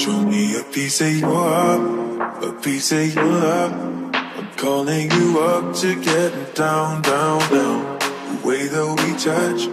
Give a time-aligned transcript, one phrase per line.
[0.00, 3.72] Show me a piece of your heart, a piece of your love.
[4.14, 7.98] I'm calling you up to get down, down, down.
[7.98, 9.68] The way that we touch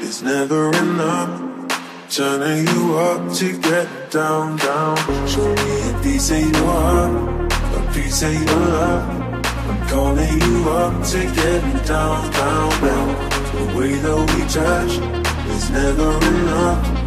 [0.00, 1.32] is never enough.
[2.08, 4.96] Turning you up to get down, down.
[5.26, 9.44] Show me a piece of your heart, a piece of your love.
[9.68, 13.08] I'm calling you up to get down, down, down.
[13.50, 14.92] The way that we touch
[15.56, 17.01] is never enough.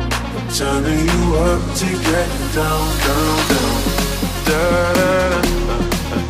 [0.54, 3.80] Turning you up to get down, down, down.
[4.48, 4.62] Da
[4.94, 5.40] da da,
[5.74, 5.84] uh,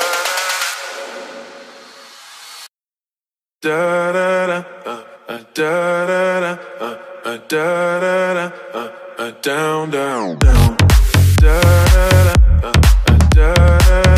[3.63, 5.73] da da da, uh, uh, da
[6.07, 7.67] da da, uh, uh, da
[8.01, 10.77] da da, uh, uh, down, down, down.
[11.41, 12.44] Da da da,
[13.45, 14.14] uh,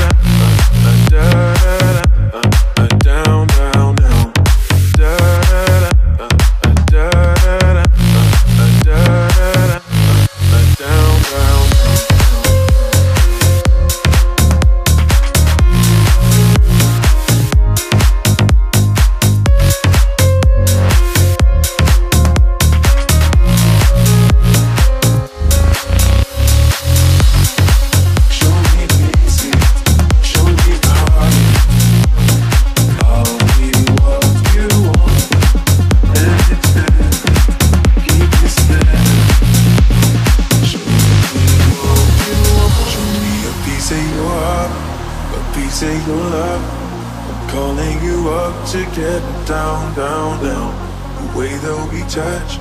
[46.56, 46.86] love.
[47.30, 50.72] I'm calling you up to get down, down, down.
[51.18, 52.52] The way that we touch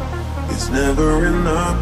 [0.56, 1.80] is never enough.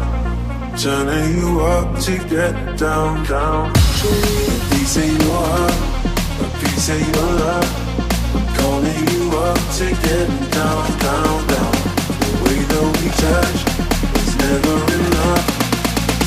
[0.80, 3.70] Turning you up to get down, down.
[3.70, 5.76] A piece of your heart,
[6.42, 7.70] a piece of your love.
[8.34, 11.74] I'm calling you up to get down, down, down.
[12.24, 13.60] The way that we touch
[14.20, 15.44] is never enough.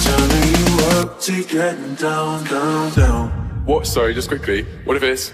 [0.05, 3.29] Turning you up to get down, down, down.
[3.65, 3.85] What?
[3.85, 4.63] Sorry, just quickly.
[4.85, 5.33] What if it's